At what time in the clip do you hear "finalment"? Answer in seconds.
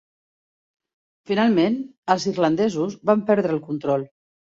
1.31-1.77